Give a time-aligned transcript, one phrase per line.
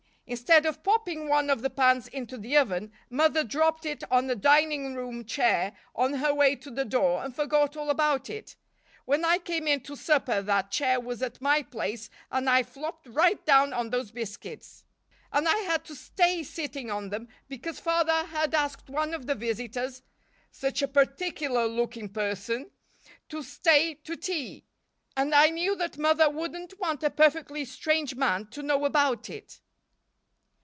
[0.27, 4.35] Instead of popping one of the pans into the oven, mother dropped it on a
[4.35, 8.55] dining room chair on her way to the door and forgot all about it.
[9.03, 13.07] When I came in to supper that chair was at my place and I flopped
[13.07, 14.85] right down on those biscuits!
[15.33, 19.35] And I had to stay sitting on them because Father had asked one of the
[19.35, 20.01] visitors
[20.49, 22.71] such a particular looking person
[23.27, 24.63] to stay to tea;
[25.17, 29.59] and I knew that Mother wouldn't want a perfectly strange man to know about it."